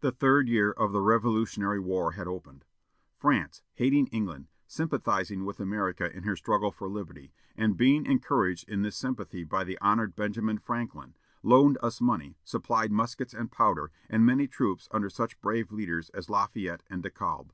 [0.00, 2.66] The third year of the Revolutionary War had opened.
[3.16, 8.82] France, hating England, sympathizing with America in her struggle for liberty, and being encouraged in
[8.82, 14.26] this sympathy by the honored Benjamin Franklin, loaned us money, supplied muskets and powder, and
[14.26, 17.46] many troops under such brave leaders as Lafayette and De Kalb.